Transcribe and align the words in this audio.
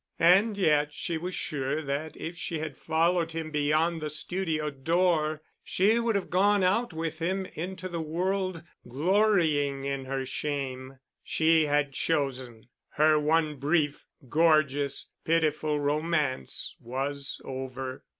And 0.17 0.57
yet 0.57 0.91
she 0.91 1.19
was 1.19 1.35
sure 1.35 1.83
that 1.83 2.17
if 2.17 2.35
she 2.35 2.57
had 2.57 2.75
followed 2.75 3.33
him 3.33 3.51
beyond 3.51 4.01
the 4.01 4.09
studio 4.09 4.71
door, 4.71 5.43
she 5.63 5.99
would 5.99 6.15
have 6.15 6.31
gone 6.31 6.63
out 6.63 6.91
with 6.91 7.19
him 7.19 7.45
into 7.53 7.87
the 7.87 8.01
world, 8.01 8.63
glorying 8.87 9.85
in 9.85 10.05
her 10.05 10.25
shame. 10.25 10.97
She 11.23 11.67
had 11.67 11.93
chosen. 11.93 12.67
Her 12.93 13.19
one 13.19 13.57
brief, 13.57 14.07
gorgeous, 14.27 15.11
pitiful 15.23 15.79
romance 15.79 16.73
was 16.79 17.39
over. 17.45 18.03